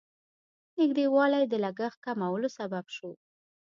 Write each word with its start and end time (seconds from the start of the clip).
نږدېوالی 0.79 1.43
د 1.47 1.53
لګښت 1.63 1.97
کمولو 2.05 2.47
سبب 2.57 2.85
شو. 2.95 3.11